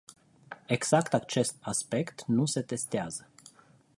[0.67, 3.29] Exact acest aspect nu se testează.